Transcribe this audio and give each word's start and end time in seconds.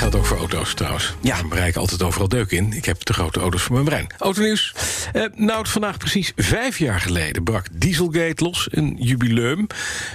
Geldt 0.00 0.14
ook 0.14 0.26
voor 0.26 0.36
auto's 0.36 0.74
trouwens. 0.74 1.14
Ja. 1.20 1.34
Daar 1.34 1.48
bereik 1.48 1.68
ik 1.68 1.76
altijd 1.76 2.02
overal 2.02 2.28
deuk 2.28 2.50
in. 2.50 2.72
Ik 2.72 2.84
heb 2.84 3.04
de 3.04 3.12
grote 3.12 3.40
auto's 3.40 3.62
voor 3.62 3.72
mijn 3.72 3.84
brein. 3.84 4.06
Autonieuws. 4.18 4.74
Eh, 5.12 5.24
nou, 5.34 5.66
vandaag 5.66 5.96
precies 5.96 6.32
vijf 6.36 6.78
jaar 6.78 7.00
geleden 7.00 7.42
brak 7.42 7.66
Dieselgate 7.72 8.44
los. 8.44 8.68
Een 8.70 8.96
jubileum 9.00 9.66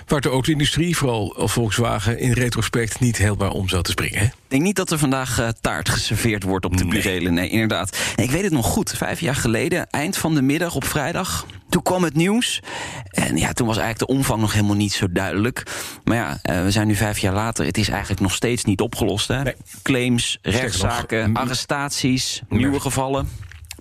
waar 0.08 0.22
de 0.22 0.30
auto-industrie, 0.30 0.98
vooral 0.98 1.34
Volkswagen... 1.38 2.20
in 2.20 2.32
retrospect 2.32 3.00
niet 3.00 3.18
helemaal 3.18 3.52
om 3.52 3.70
zou 3.70 3.84
te 3.84 3.92
springen. 3.92 4.20
Hè? 4.20 4.28
Ik 4.56 4.62
denk 4.62 4.74
niet 4.76 4.88
dat 4.88 4.92
er 4.92 5.00
vandaag 5.00 5.40
uh, 5.40 5.48
taart 5.62 5.90
geserveerd 5.90 6.44
wordt 6.44 6.66
op 6.66 6.78
de 6.78 6.86
burelen. 6.86 7.34
Nee, 7.34 7.50
inderdaad. 7.50 7.98
Ik 8.16 8.32
weet 8.32 8.44
het 8.44 8.52
nog 8.52 8.66
goed. 8.66 8.94
Vijf 8.98 9.20
jaar 9.20 9.36
geleden, 9.36 9.90
eind 9.90 10.18
van 10.18 10.36
de 10.36 10.42
middag 10.42 10.76
op 10.76 10.86
vrijdag... 10.86 11.46
Toen 11.70 11.84
kwam 11.84 12.04
het 12.04 12.16
nieuws. 12.16 12.62
En 13.10 13.38
ja, 13.38 13.54
toen 13.54 13.68
was 13.68 13.78
eigenlijk 13.78 14.08
de 14.08 14.18
omvang 14.18 14.42
nog 14.42 14.54
helemaal 14.54 14.76
niet 14.76 14.94
zo 14.94 15.12
duidelijk. 15.12 15.64
Maar 16.04 16.18
ja, 16.18 16.40
uh, 16.50 16.64
we 16.64 16.72
zijn 16.72 16.88
nu 16.88 16.96
vijf 16.96 17.18
jaar 17.18 17.34
later. 17.34 17.66
Het 17.66 17.78
is 17.78 17.90
eigenlijk 17.90 18.22
nog 18.22 18.34
steeds 18.34 18.64
niet 18.64 18.82
opgelost. 18.82 19.28
Hè? 19.28 19.44
Nee. 19.44 19.56
Claims, 19.84 20.38
rechtszaken, 20.42 21.36
arrestaties, 21.36 22.42
nieuwe 22.50 22.80
gevallen. 22.80 23.30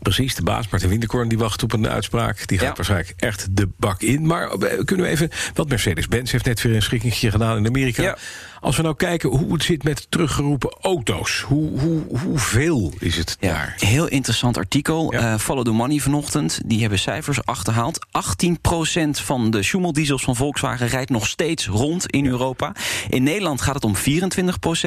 Precies, 0.02 0.34
de 0.34 0.42
baas 0.42 0.68
Martin 0.68 0.88
Winterkorn 0.88 1.28
die 1.28 1.38
wacht 1.38 1.62
op 1.62 1.72
een 1.72 1.88
uitspraak. 1.88 2.46
Die 2.46 2.58
gaat 2.58 2.68
ja. 2.68 2.74
waarschijnlijk 2.74 3.14
echt 3.16 3.56
de 3.56 3.68
bak 3.76 4.02
in. 4.02 4.26
Maar 4.26 4.48
kunnen 4.84 5.06
we 5.06 5.10
even... 5.10 5.30
Want 5.54 5.68
Mercedes-Benz 5.68 6.32
heeft 6.32 6.44
net 6.44 6.62
weer 6.62 6.74
een 6.74 6.82
schikkingje 6.82 7.30
gedaan 7.30 7.56
in 7.56 7.66
Amerika. 7.66 8.02
Ja. 8.02 8.16
Als 8.64 8.76
we 8.76 8.82
nou 8.82 8.94
kijken 8.94 9.30
hoe 9.30 9.52
het 9.52 9.62
zit 9.62 9.82
met 9.82 10.06
teruggeroepen 10.08 10.76
auto's. 10.80 11.40
Hoe, 11.40 11.80
hoe, 11.80 12.02
hoeveel 12.18 12.92
is 12.98 13.16
het 13.16 13.36
ja, 13.40 13.52
daar? 13.52 13.74
Heel 13.78 14.06
interessant 14.08 14.56
artikel. 14.56 15.12
Ja. 15.12 15.32
Uh, 15.32 15.38
Follow 15.38 15.64
the 15.64 15.70
Money 15.70 15.98
vanochtend. 15.98 16.60
Die 16.66 16.80
hebben 16.80 16.98
cijfers 16.98 17.44
achterhaald. 17.44 18.06
18% 18.06 19.10
van 19.10 19.50
de 19.50 19.62
Schumel-diesels 19.62 20.22
van 20.22 20.36
Volkswagen 20.36 20.86
rijdt 20.86 21.10
nog 21.10 21.26
steeds 21.26 21.66
rond 21.66 22.06
in 22.06 22.24
ja. 22.24 22.30
Europa. 22.30 22.72
In 23.08 23.22
Nederland 23.22 23.60
gaat 23.60 23.74
het 23.74 23.84
om 23.84 23.94
24%. 23.96 24.00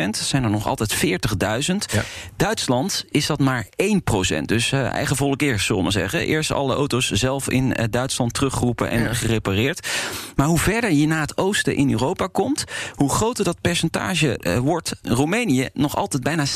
zijn 0.09 0.43
er 0.43 0.49
nog 0.49 0.67
altijd 0.67 0.95
40.000. 0.95 2.01
Duitsland 2.35 3.05
is 3.09 3.25
dat 3.25 3.39
maar 3.39 3.65
1%. 3.65 4.41
Dus 4.45 4.71
uh, 4.71 4.81
eigen 4.81 5.15
volk 5.15 5.41
eerst, 5.41 5.65
zullen 5.65 5.83
we 5.83 5.91
zeggen. 5.91 6.19
Eerst 6.19 6.51
alle 6.51 6.75
auto's 6.75 7.11
zelf 7.11 7.49
in 7.49 7.65
uh, 7.65 7.85
Duitsland 7.89 8.33
teruggeroepen 8.33 8.89
en 8.89 9.15
gerepareerd. 9.15 9.87
Maar 10.35 10.47
hoe 10.47 10.59
verder 10.59 10.91
je 10.91 11.07
naar 11.07 11.21
het 11.21 11.37
oosten 11.37 11.75
in 11.75 11.91
Europa 11.91 12.27
komt... 12.27 12.63
hoe 12.95 13.09
groter 13.09 13.43
dat 13.43 13.61
percentage 13.67 14.39
uh, 14.41 14.57
wordt. 14.57 14.95
Roemenië 15.03 15.69
nog 15.73 15.95
altijd 15.95 16.23
bijna 16.23 16.45
60% 16.45 16.49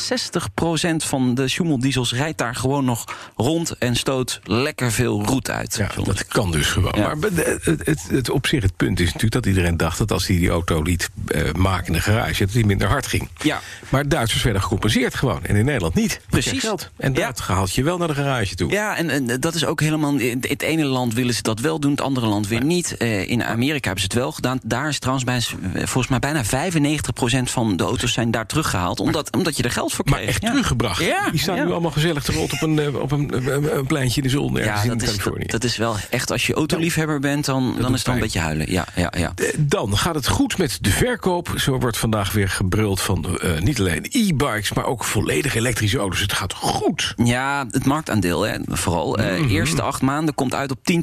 van 0.96 1.34
de 1.34 1.48
Schumel-diesels 1.48 2.12
rijdt 2.12 2.38
daar 2.38 2.54
gewoon 2.54 2.84
nog 2.84 3.04
rond 3.36 3.78
en 3.78 3.96
stoot 3.96 4.40
lekker 4.44 4.92
veel 4.92 5.24
roet 5.24 5.50
uit. 5.50 5.74
Ja, 5.76 6.02
dat 6.04 6.26
kan 6.26 6.50
dus 6.50 6.66
gewoon. 6.66 6.92
Ja. 6.96 7.14
Maar 7.14 7.30
het, 7.34 7.84
het, 7.84 8.02
het, 8.08 8.30
op 8.30 8.46
zich 8.46 8.62
het 8.62 8.76
punt 8.76 9.00
is 9.00 9.06
natuurlijk 9.06 9.32
dat 9.32 9.46
iedereen 9.46 9.76
dacht 9.76 9.98
dat 9.98 10.12
als 10.12 10.26
hij 10.26 10.36
die 10.36 10.48
auto 10.48 10.82
liet 10.82 11.10
uh, 11.26 11.52
maken 11.52 11.86
in 11.86 11.92
de 11.92 12.00
garage, 12.00 12.44
dat 12.44 12.54
hij 12.54 12.64
minder 12.64 12.88
hard 12.88 13.06
ging. 13.06 13.28
Ja. 13.42 13.60
Maar 13.88 14.08
Duitsers 14.08 14.42
werden 14.42 14.62
gecompenseerd 14.62 15.14
gewoon 15.14 15.44
en 15.44 15.56
in 15.56 15.64
Nederland 15.64 15.94
niet. 15.94 16.20
Precies. 16.30 16.60
Geld. 16.60 16.90
En 16.96 17.12
dat 17.12 17.38
ja. 17.46 17.54
haalt 17.54 17.74
je 17.74 17.82
wel 17.82 17.98
naar 17.98 18.08
de 18.08 18.14
garage 18.14 18.54
toe. 18.54 18.70
Ja, 18.70 18.96
en, 18.96 19.10
en, 19.10 19.40
dat 19.40 19.54
is 19.54 19.64
ook 19.64 19.80
helemaal. 19.80 20.14
In 20.16 20.44
het 20.48 20.62
ene 20.62 20.84
land 20.84 21.14
willen 21.14 21.34
ze 21.34 21.42
dat 21.42 21.60
wel 21.60 21.80
doen, 21.80 21.90
het 21.90 22.00
andere 22.00 22.26
land 22.26 22.48
weer 22.48 22.64
niet. 22.64 22.94
Uh, 22.98 23.30
in 23.30 23.44
Amerika 23.44 23.86
hebben 23.86 24.00
ze 24.00 24.06
het 24.06 24.14
wel 24.14 24.32
gedaan. 24.32 24.60
Daar 24.62 24.88
is 24.88 24.98
trouwens 24.98 25.24
bij, 25.24 25.40
volgens 25.74 26.08
mij 26.08 26.18
bijna 26.18 26.44
95 26.44 27.01
van 27.44 27.76
de 27.76 27.84
auto's 27.84 28.12
zijn 28.12 28.30
daar 28.30 28.46
teruggehaald. 28.46 29.00
Omdat, 29.00 29.30
maar, 29.30 29.38
omdat 29.38 29.56
je 29.56 29.62
er 29.62 29.70
geld 29.70 29.92
voor 29.92 30.04
kreeg. 30.04 30.18
Maar 30.18 30.28
echt 30.28 30.42
ja. 30.42 30.48
teruggebracht. 30.48 31.04
Ja, 31.04 31.30
Die 31.30 31.40
staan 31.40 31.56
ja. 31.56 31.64
nu 31.64 31.70
allemaal 31.70 31.90
gezellig 31.90 32.22
te 32.22 32.32
rot 32.32 32.52
op 32.52 32.62
een, 32.62 32.96
op 32.96 33.12
een, 33.12 33.52
een, 33.52 33.76
een 33.76 33.86
pleintje 33.86 34.16
in 34.16 34.26
de 34.26 34.32
zon. 34.32 34.54
Ja, 34.54 34.84
dat, 34.84 35.02
is, 35.02 35.18
dat, 35.18 35.50
dat, 35.50 35.64
is 35.64 35.76
wel 35.76 35.96
echt. 36.10 36.30
Als 36.30 36.46
je 36.46 36.54
autoliefhebber 36.54 37.20
bent, 37.20 37.44
dan, 37.44 37.76
dan 37.80 37.92
is 37.92 37.98
het 37.98 38.06
wel 38.06 38.14
een 38.14 38.20
beetje 38.20 38.40
huilen. 38.40 38.72
Ja, 38.72 38.86
ja, 38.94 39.12
ja. 39.16 39.34
Dan 39.58 39.98
gaat 39.98 40.14
het 40.14 40.28
goed 40.28 40.58
met 40.58 40.78
de 40.80 40.90
verkoop. 40.90 41.52
Zo 41.56 41.78
wordt 41.78 41.98
vandaag 41.98 42.32
weer 42.32 42.48
gebruld 42.48 43.00
van 43.00 43.38
uh, 43.42 43.60
niet 43.60 43.80
alleen 43.80 44.06
e-bikes, 44.10 44.72
maar 44.72 44.86
ook 44.86 45.04
volledig 45.04 45.54
elektrische 45.54 45.98
auto's. 45.98 46.20
Het 46.20 46.32
gaat 46.32 46.52
goed. 46.54 47.14
Ja, 47.16 47.66
het 47.70 47.84
marktaandeel 47.84 48.42
hè, 48.42 48.58
vooral. 48.66 49.20
Uh, 49.20 49.26
mm 49.26 49.36
-hmm. 49.36 49.48
Eerste 49.48 49.82
acht 49.82 50.02
maanden 50.02 50.34
komt 50.34 50.54
uit 50.54 50.70
op 50.70 50.78
10% 50.78 50.96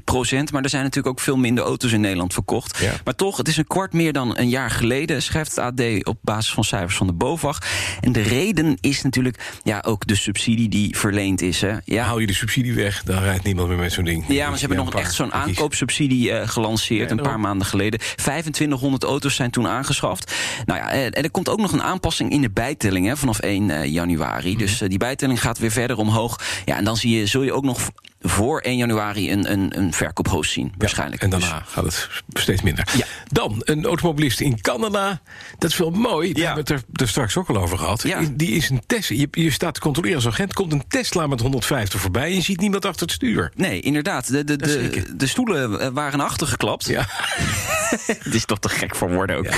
Maar 0.52 0.64
er 0.64 0.70
zijn 0.70 0.84
natuurlijk 0.84 1.08
ook 1.08 1.20
veel 1.20 1.38
minder 1.38 1.64
auto's 1.64 1.92
in 1.92 2.02
Nederland 2.02 2.34
verkocht. 2.34 2.84
Maar 3.04 3.16
toch, 3.16 3.38
het 3.38 3.48
is 3.48 3.58
een 3.58 3.68
kwart 3.68 3.94
meer 3.94 4.14
dan 4.14 4.38
een 4.38 4.50
jaar 4.50 4.72
geleden, 4.72 5.22
schrijft 5.22 5.56
het 5.56 5.60
AD 5.60 5.79
op 6.04 6.18
basis 6.22 6.54
van 6.54 6.64
cijfers 6.64 6.96
van 6.96 7.08
de 7.08 7.14
BOVAG. 7.14 7.58
En 8.02 8.12
de 8.12 8.22
reden 8.22 8.78
is 8.82 9.02
natuurlijk 9.02 9.60
ja, 9.64 9.84
ook 9.86 10.08
de 10.08 10.16
subsidie 10.16 10.70
die 10.70 10.98
verleend 10.98 11.42
is. 11.42 11.62
Hè. 11.62 11.78
Ja. 11.84 12.04
Haal 12.04 12.20
je 12.20 12.28
de 12.28 12.34
subsidie 12.34 12.74
weg, 12.74 13.04
dan 13.04 13.24
rijdt 13.24 13.44
niemand 13.44 13.68
meer 13.68 13.78
met 13.78 13.92
zo'n 13.92 14.04
ding. 14.04 14.26
Ja, 14.28 14.50
maar 14.50 14.58
ze 14.58 14.66
hebben 14.66 14.86
nog 14.86 14.94
echt 14.94 15.14
zo'n 15.14 15.34
aankoopsubsidie 15.34 16.30
uh, 16.30 16.48
gelanceerd... 16.48 17.10
Ja, 17.10 17.16
een 17.16 17.24
paar 17.24 17.40
maanden 17.40 17.68
geleden. 17.68 18.00
2500 18.00 19.04
auto's 19.04 19.36
zijn 19.36 19.52
toen 19.52 19.68
aangeschaft. 19.68 20.34
Nou 20.66 20.80
ja, 20.80 20.92
en 20.92 21.12
er 21.12 21.32
komt 21.32 21.50
ook 21.50 21.60
nog 21.60 21.72
een 21.72 21.84
aanpassing 21.84 22.32
in 22.32 22.42
de 22.42 22.52
bijtelling 22.52 23.08
hè, 23.08 23.18
vanaf 23.18 23.40
1 23.40 23.70
uh, 23.70 23.86
januari. 23.86 24.50
-hmm. 24.50 24.60
Dus 24.60 24.82
uh, 24.82 24.90
die 24.90 24.98
bijtelling 24.98 25.42
gaat 25.42 25.58
weer 25.58 25.72
verder 25.72 25.98
omhoog. 25.98 26.40
Ja, 26.66 26.78
en 26.78 26.84
dan 26.84 26.98
zie 26.98 27.18
je, 27.18 27.26
zul 27.26 27.44
je 27.44 27.54
ook 27.54 27.64
nog 27.64 27.92
voor 28.20 28.60
1 28.60 28.78
januari 28.78 29.32
een, 29.32 29.52
een, 29.52 29.78
een 29.78 29.94
verkoophoos 29.94 30.52
zien, 30.52 30.74
waarschijnlijk. 30.78 31.22
Ja, 31.22 31.28
en 31.28 31.40
daarna 31.40 31.60
dus. 31.60 31.68
gaat 31.68 31.84
het 31.84 32.10
steeds 32.34 32.62
minder. 32.62 32.88
Ja. 32.98 33.06
Dan, 33.28 33.62
een 33.64 33.86
automobilist 33.86 34.40
in 34.40 34.62
Canada. 34.62 35.22
Dat 35.58 35.72
is 35.72 35.78
wel 35.78 35.92
mooi, 35.92 36.34
daar 36.34 36.42
ja. 36.42 36.46
hebben 36.46 36.66
we 36.66 36.74
het 36.74 36.84
er, 36.84 37.02
er, 37.02 37.08
straks 37.08 37.38
ook 37.38 37.50
al 37.50 37.58
over 37.58 37.78
gehad. 37.78 38.06
Die 38.32 38.52
is 38.52 38.70
een 38.70 38.82
Tesla. 38.86 39.16
Je, 39.16 39.28
je 39.32 39.52
staat 39.52 39.74
te 39.74 39.80
controleren 39.80 40.16
als 40.16 40.28
agent, 40.28 40.54
komt 40.54 40.72
een 40.72 40.84
Tesla 40.88 41.28
met 41.28 41.42
150 41.42 42.00
voorbij... 42.00 42.30
en 42.30 42.36
je 42.36 42.42
ziet 42.42 42.60
niemand 42.60 42.86
achter 42.86 43.02
het 43.02 43.12
stuur. 43.12 43.52
Nee, 43.56 43.80
inderdaad. 43.80 44.32
De, 44.32 44.44
de, 44.44 44.56
de, 44.56 45.06
de 45.16 45.28
stoelen 45.28 45.94
waren 45.94 46.20
achtergeklapt. 46.20 46.88
Ja. 46.88 47.08
Het 48.24 48.34
is 48.34 48.46
toch 48.46 48.60
te 48.60 48.70
gek 48.70 48.96
voor 48.96 49.10
woorden 49.10 49.38
ook. 49.38 49.46
Ja. 49.46 49.58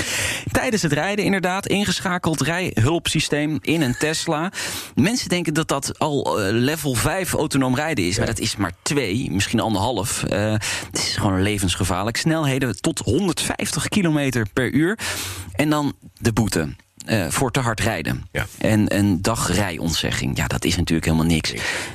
Tijdens 0.52 0.82
het 0.82 0.92
rijden 0.92 1.24
inderdaad, 1.24 1.66
ingeschakeld 1.66 2.40
rijhulpsysteem 2.40 3.58
in 3.60 3.82
een 3.82 3.96
Tesla. 3.98 4.52
Mensen 4.94 5.28
denken 5.28 5.54
dat 5.54 5.68
dat 5.68 5.98
al 5.98 6.40
uh, 6.40 6.46
level 6.50 6.94
5 6.94 7.32
autonoom 7.32 7.74
rijden 7.74 8.04
is, 8.04 8.12
ja. 8.12 8.18
maar 8.18 8.28
dat 8.28 8.38
is 8.38 8.56
maar 8.56 8.72
twee, 8.82 9.30
misschien 9.30 9.60
anderhalf. 9.60 10.24
Uh, 10.32 10.52
het 10.52 10.98
is 10.98 11.16
gewoon 11.16 11.42
levensgevaarlijk. 11.42 12.16
Snelheden 12.16 12.80
tot 12.80 12.98
150 12.98 13.88
kilometer 13.88 14.46
per 14.52 14.72
uur. 14.72 14.98
En 15.52 15.70
dan 15.70 15.92
de 16.18 16.32
boete. 16.32 16.68
Uh, 17.08 17.26
voor 17.28 17.50
te 17.50 17.60
hard 17.60 17.80
rijden. 17.80 18.26
Ja. 18.32 18.46
En 18.58 18.96
een 18.96 19.22
dagrijontzegging. 19.22 20.36
Ja, 20.36 20.46
dat 20.46 20.64
is 20.64 20.76
natuurlijk 20.76 21.06
helemaal 21.06 21.26
niks. 21.26 21.52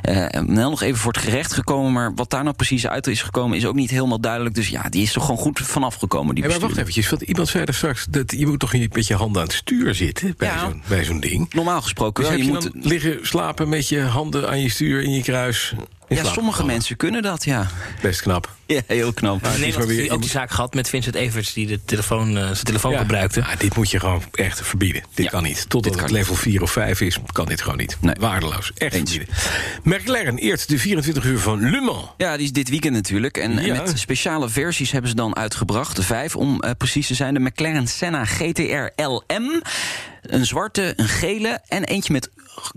Uh, 0.09 0.25
Mel 0.45 0.69
nog 0.69 0.81
even 0.81 1.00
voor 1.00 1.13
het 1.13 1.22
gerecht 1.22 1.53
gekomen. 1.53 1.91
Maar 1.91 2.13
wat 2.16 2.29
daar 2.29 2.44
nou 2.44 2.56
precies 2.56 2.88
uit 2.88 3.07
is 3.07 3.22
gekomen, 3.22 3.57
is 3.57 3.66
ook 3.66 3.75
niet 3.75 3.90
helemaal 3.90 4.19
duidelijk. 4.19 4.56
Dus 4.56 4.68
ja, 4.68 4.90
die 4.90 5.01
is 5.01 5.12
toch 5.12 5.25
gewoon 5.25 5.40
goed 5.40 5.59
vanaf 5.59 5.95
gekomen. 5.95 6.35
Die 6.35 6.44
hey, 6.44 6.53
maar 6.53 6.62
wacht 6.62 6.78
eventjes. 6.78 7.09
Want 7.09 7.22
iemand 7.22 7.47
zei 7.47 7.63
er 7.63 7.73
straks 7.73 8.06
dat 8.09 8.31
je 8.31 8.47
moet 8.47 8.59
toch 8.59 8.73
niet 8.73 8.95
met 8.95 9.07
je 9.07 9.16
handen 9.16 9.41
aan 9.41 9.47
het 9.47 9.57
stuur 9.57 9.95
zitten 9.95 10.34
bij 10.38 10.47
ja. 10.47 10.59
zo'n 10.59 10.81
bij 10.88 11.03
zo'n 11.03 11.19
ding. 11.19 11.53
Normaal 11.53 11.81
gesproken 11.81 12.24
dus 12.24 12.31
wel. 12.31 12.41
Je, 12.41 12.45
je 12.45 12.51
moet 12.51 12.85
liggen 12.85 13.18
slapen 13.22 13.69
met 13.69 13.89
je 13.89 14.01
handen 14.01 14.50
aan 14.50 14.62
je 14.62 14.69
stuur 14.69 15.01
in 15.01 15.12
je 15.12 15.22
kruis. 15.22 15.74
Ja, 16.07 16.24
sommige 16.24 16.66
mensen 16.66 16.97
kunnen 16.97 17.22
dat, 17.22 17.44
ja. 17.44 17.68
Best 18.01 18.22
knap. 18.22 18.56
Ja, 18.75 18.81
heel 18.88 19.13
knap. 19.13 19.41
Maar 19.41 19.59
maar 19.59 19.88
weer 19.88 20.11
ook 20.11 20.22
die 20.22 20.29
zaak 20.29 20.51
gehad 20.51 20.73
met 20.73 20.89
Vincent 20.89 21.16
Everts... 21.16 21.53
die 21.53 21.67
de 21.67 21.79
telefoon, 21.85 22.38
uh, 22.38 22.44
zijn 22.44 22.63
telefoon 22.63 22.91
ja. 22.91 22.97
gebruikte. 22.97 23.39
Ja, 23.39 23.55
dit 23.55 23.75
moet 23.75 23.91
je 23.91 24.00
gewoon 24.00 24.23
echt 24.31 24.61
verbieden. 24.61 25.03
Dit 25.13 25.25
ja. 25.25 25.31
kan 25.31 25.44
niet. 25.44 25.69
Totdat 25.69 26.00
het 26.00 26.11
level 26.11 26.35
4 26.35 26.61
of 26.61 26.72
5 26.72 27.01
is, 27.01 27.17
kan 27.31 27.45
dit 27.45 27.61
gewoon 27.61 27.77
niet. 27.77 27.97
Nee. 28.01 28.16
Waardeloos. 28.19 28.72
Echt 28.75 28.94
Eens. 28.94 29.11
verbieden. 29.11 29.35
McLaren 29.83 30.38
eert 30.38 30.69
de 30.69 30.77
24 30.77 31.25
uur 31.25 31.39
van 31.39 31.69
Le 31.69 31.81
Mans. 31.81 32.06
Ja, 32.17 32.35
die 32.38 32.45
is 32.45 32.51
dit 32.51 32.69
weekend 32.69 32.94
natuurlijk. 32.94 33.38
En 33.38 33.66
ja. 33.66 33.73
met 33.73 34.00
speciale 34.00 34.50
versies 34.50 34.92
hebben 34.92 35.09
ze 35.09 35.15
dan 35.15 35.36
uitgebracht. 35.36 35.95
De 35.95 36.03
vijf, 36.03 36.36
om 36.36 36.63
uh, 36.63 36.71
precies 36.77 37.07
te 37.07 37.13
zijn. 37.13 37.33
De 37.33 37.39
McLaren 37.39 37.88
Senna 37.88 38.25
GTR 38.25 39.01
LM. 39.03 39.62
Een 40.21 40.45
zwarte, 40.45 40.94
een 40.95 41.07
gele 41.07 41.59
en 41.68 41.83
eentje 41.83 42.13
met 42.13 42.30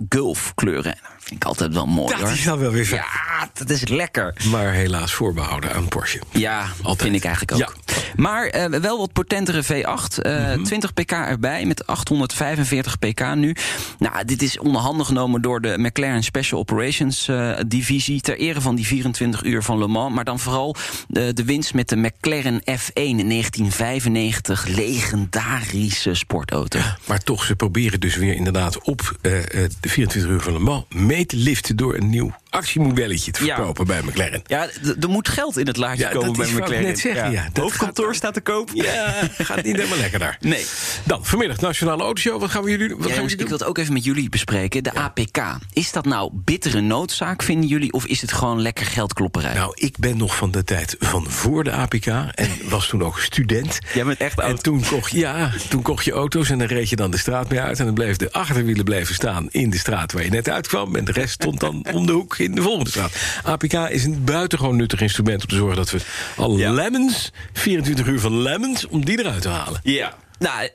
gulfkleuren. 0.08 0.98
Vind 1.18 1.42
ik 1.42 1.44
altijd 1.44 1.74
wel 1.74 1.86
mooi. 1.86 2.10
Dat 2.10 2.20
hoor. 2.20 2.30
is 2.30 2.44
dan 2.44 2.58
wel 2.58 2.70
weer 2.70 2.94
Ja, 2.94 3.50
dat 3.52 3.70
is 3.70 3.88
lekker. 3.88 4.34
Maar 4.50 4.72
helaas 4.72 5.12
voorbehouden 5.12 5.70
aan 5.80 5.88
Porsche. 5.88 6.20
Ja, 6.30 6.66
altijd. 6.82 7.02
vind 7.02 7.14
ik 7.14 7.24
eigenlijk 7.24 7.52
ook. 7.52 7.74
Ja. 7.86 7.94
Maar 8.16 8.70
uh, 8.70 8.80
wel 8.80 8.98
wat 8.98 9.12
potentere 9.12 9.64
V8. 9.64 10.26
Uh, 10.26 10.46
mm 10.46 10.52
-hmm. 10.52 10.64
20 10.64 10.94
pk 10.94 11.10
erbij 11.10 11.64
met 11.64 11.86
845 11.86 12.98
pk 12.98 13.34
nu. 13.34 13.54
Nou, 13.98 14.24
dit 14.24 14.42
is 14.42 14.58
onderhanden 14.58 15.06
genomen 15.06 15.42
door 15.42 15.60
de 15.60 15.74
McLaren 15.78 16.22
Special 16.22 16.60
Operations 16.60 17.28
uh, 17.28 17.58
divisie. 17.66 18.20
Ter 18.20 18.38
ere 18.38 18.60
van 18.60 18.74
die 18.74 18.86
24 18.86 19.44
uur 19.44 19.62
van 19.62 19.78
Le 19.78 19.86
Mans. 19.86 20.14
Maar 20.14 20.24
dan 20.24 20.38
vooral 20.38 20.76
de, 21.08 21.32
de 21.32 21.44
winst 21.44 21.74
met 21.74 21.88
de 21.88 21.96
McLaren 21.96 22.60
F1 22.60 22.92
in 22.94 23.28
1995. 23.28 24.66
Legendarische 24.66 26.14
sportauto. 26.14 26.78
Ja, 26.78 26.98
maar 27.06 27.22
toch, 27.22 27.44
ze 27.44 27.56
proberen 27.56 28.00
dus 28.00 28.16
weer 28.16 28.34
inderdaad 28.34 28.82
op 28.82 29.16
de 29.20 29.68
24 29.80 30.30
uur 30.30 30.40
van 30.40 30.52
Le 30.52 30.58
Mans 30.58 30.84
mee 30.88 31.26
te 31.26 31.36
liften 31.36 31.76
door 31.76 31.96
een 31.96 32.10
nieuw 32.10 32.32
actiemodelletje 32.50 33.30
te 33.30 33.44
Ja. 33.44 33.54
verkopen 33.54 33.86
bij 33.86 34.00
McLaren. 34.02 34.42
Ja, 34.46 34.68
er 35.00 35.08
moet 35.08 35.28
geld 35.28 35.58
in 35.58 35.66
het 35.66 35.76
laadje 35.76 36.02
Ja, 36.02 36.10
komen 36.10 36.26
dat 36.26 36.36
bij 36.36 36.46
is 36.46 36.52
wat 36.52 36.60
ik 36.60 36.66
McLaren. 36.66 36.86
net 36.88 36.98
zeggen, 36.98 37.30
ja. 37.32 37.48
Hoofdkantoor 37.52 38.06
gaat- 38.06 38.14
staat 38.16 38.34
te 38.34 38.40
koop. 38.40 38.70
Ja, 38.74 39.28
gaat 39.38 39.62
niet 39.64 39.76
helemaal 39.76 39.98
lekker 39.98 40.18
daar. 40.18 40.36
Nee. 40.40 40.64
Dan, 41.04 41.24
vanmiddag 41.24 41.60
Nationale 41.60 42.02
Autoshow. 42.02 42.40
Wat 42.40 42.50
gaan 42.50 42.62
we 42.62 42.70
jullie 42.70 42.88
wat 42.88 42.98
gaan 42.98 43.14
jongens, 43.14 43.24
we 43.34 43.40
ik 43.40 43.48
wil 43.48 43.48
doen? 43.48 43.58
het 43.58 43.66
ook 43.66 43.78
even 43.78 43.92
met 43.92 44.04
jullie 44.04 44.28
bespreken. 44.28 44.82
De 44.82 44.94
APK. 44.94 45.38
Is 45.72 45.92
dat 45.92 46.04
nou 46.04 46.30
bittere 46.32 46.80
noodzaak, 46.80 47.42
vinden 47.42 47.68
jullie? 47.68 47.92
Of 47.92 48.06
is 48.06 48.20
het 48.20 48.32
gewoon 48.32 48.60
lekker 48.62 48.86
geldklopperij? 48.86 49.54
Nou, 49.54 49.72
ik 49.74 49.98
ben 49.98 50.16
nog 50.16 50.36
van 50.36 50.50
de 50.50 50.64
tijd 50.64 50.96
van 50.98 51.30
voor 51.30 51.64
de 51.64 51.70
APK 51.72 52.06
en 52.06 52.50
was 52.68 52.88
toen 52.88 53.02
ook 53.04 53.18
student. 53.20 53.78
Jij 53.94 54.04
bent 54.04 54.18
echt 54.18 54.38
En 54.38 54.44
oud. 54.44 54.62
toen 54.62 54.84
kocht, 54.88 55.10
ja, 55.10 55.50
toen 55.68 55.82
kocht 55.82 56.04
je 56.04 56.12
auto's 56.12 56.50
en 56.50 56.58
dan 56.58 56.66
reed 56.66 56.88
je 56.88 56.96
dan 56.96 57.10
de 57.10 57.18
straat 57.18 57.48
mee 57.48 57.60
uit. 57.60 57.78
En 57.78 57.84
dan 57.84 57.94
bleef 57.94 58.16
de 58.16 58.32
achterwielen 58.32 58.84
bleven 58.84 59.14
staan 59.14 59.46
in 59.50 59.70
de 59.70 59.78
straat 59.78 60.12
waar 60.12 60.24
je 60.24 60.30
net 60.30 60.48
uitkwam. 60.48 60.96
En 60.96 61.04
de 61.04 61.12
rest 61.12 61.32
stond 61.32 61.60
dan 61.60 61.86
om 61.92 62.06
de 62.06 62.12
hoek 62.12 62.38
in 62.40 62.54
de 62.54 62.62
volgende 62.62 62.90
straat. 62.90 63.12
APK 63.44 63.72
is 63.72 64.04
een 64.04 64.24
buitengewoon 64.24 64.76
nuttig 64.76 65.00
instrument 65.00 65.42
om 65.42 65.48
te 65.48 65.54
zorgen 65.56 65.76
dat 65.76 65.90
we 65.90 65.98
alle 66.36 66.58
Ja. 66.58 66.72
lemons, 66.72 67.32
24 67.52 68.06
uur 68.06 68.20
van 68.20 68.42
lemons, 68.42 68.86
om 68.86 69.04
die 69.04 69.18
eruit 69.18 69.42
te 69.42 69.48
halen. 69.48 69.80
Ja. 69.82 70.14
Nou, 70.40 70.68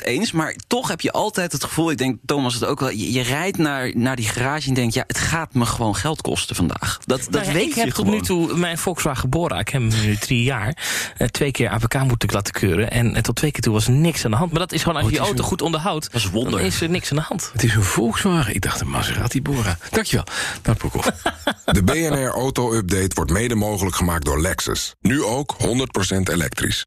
100% 0.00 0.04
eens. 0.04 0.32
Maar 0.32 0.54
toch 0.66 0.88
heb 0.88 1.00
je 1.00 1.12
altijd 1.12 1.52
het 1.52 1.64
gevoel, 1.64 1.90
ik 1.90 1.98
denk 1.98 2.18
Thomas 2.26 2.54
het 2.54 2.64
ook 2.64 2.80
wel. 2.80 2.90
Je, 2.90 3.12
je 3.12 3.22
rijdt 3.22 3.58
naar, 3.58 3.90
naar 3.96 4.16
die 4.16 4.28
garage 4.28 4.68
en 4.68 4.74
denkt, 4.74 4.94
ja, 4.94 5.04
het 5.06 5.18
gaat 5.18 5.54
me 5.54 5.66
gewoon 5.66 5.96
geld 5.96 6.20
kosten 6.20 6.56
vandaag. 6.56 6.98
Dat, 7.06 7.18
dat 7.30 7.42
Nou 7.42 7.52
weet 7.52 7.66
ik 7.68 7.74
je 7.74 7.80
heb 7.80 7.90
tot 7.90 8.06
nu 8.06 8.20
toe 8.20 8.56
mijn 8.56 8.78
Volkswagen 8.78 9.28
Bora, 9.30 9.58
ik 9.58 9.68
heb 9.68 9.82
hem 9.82 10.00
nu 10.00 10.16
drie 10.16 10.42
jaar, 10.42 10.76
eh, 11.16 11.26
twee 11.28 11.50
keer 11.50 11.68
APK 11.68 11.94
moeten 12.02 12.28
laten 12.32 12.52
keuren. 12.52 12.90
En, 12.90 13.14
en 13.14 13.22
tot 13.22 13.36
twee 13.36 13.50
keer 13.50 13.60
toe 13.62 13.72
was 13.72 13.86
er 13.86 13.92
niks 13.92 14.24
aan 14.24 14.30
de 14.30 14.36
hand. 14.36 14.50
Maar 14.50 14.60
dat 14.60 14.72
is 14.72 14.82
gewoon 14.82 14.96
als 14.96 15.04
Oh, 15.04 15.10
je 15.10 15.16
je 15.16 15.22
auto 15.22 15.38
een- 15.38 15.44
goed 15.48 15.62
onderhoudt, 15.62 16.04
Dat 16.04 16.14
is 16.14 16.24
een 16.24 16.30
wonder. 16.32 16.52
dan 16.52 16.60
is 16.60 16.80
er 16.80 16.88
niks 16.90 17.10
aan 17.10 17.16
de 17.16 17.22
hand. 17.22 17.50
Het 17.52 17.62
is 17.64 17.74
een 17.74 17.82
Volkswagen. 17.82 18.54
Ik 18.54 18.60
dacht 18.60 18.80
een 18.80 18.88
Maserati 18.88 19.42
Bora. 19.42 19.78
Dankjewel. 19.90 20.24
Nou, 20.62 20.76
Broekhoff. 20.76 21.10
De 21.64 21.82
BNR 21.82 22.28
Auto 22.30 22.72
Update 22.74 23.14
wordt 23.14 23.30
mede 23.30 23.54
mogelijk 23.54 23.96
gemaakt 23.96 24.24
door 24.24 24.40
Lexus. 24.40 24.94
Nu 25.00 25.22
ook 25.22 25.56
100% 25.58 26.28
elektrisch. 26.32 26.86